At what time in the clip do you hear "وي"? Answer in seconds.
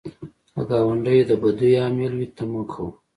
2.17-2.27